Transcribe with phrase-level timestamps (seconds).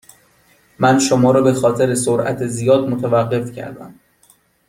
[0.79, 3.99] من شما را به خاطر سرعت زیاد متوقف کردم.